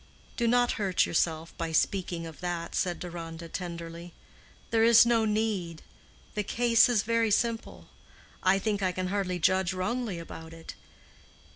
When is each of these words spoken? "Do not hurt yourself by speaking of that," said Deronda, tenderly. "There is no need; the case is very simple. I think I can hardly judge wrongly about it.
"Do 0.35 0.47
not 0.47 0.71
hurt 0.81 1.05
yourself 1.05 1.55
by 1.59 1.71
speaking 1.71 2.25
of 2.25 2.39
that," 2.39 2.73
said 2.73 2.97
Deronda, 2.97 3.47
tenderly. 3.47 4.13
"There 4.71 4.83
is 4.83 5.05
no 5.05 5.25
need; 5.25 5.83
the 6.33 6.41
case 6.41 6.89
is 6.89 7.03
very 7.03 7.29
simple. 7.29 7.87
I 8.41 8.57
think 8.57 8.81
I 8.81 8.93
can 8.93 9.09
hardly 9.09 9.37
judge 9.37 9.73
wrongly 9.73 10.17
about 10.17 10.53
it. 10.53 10.73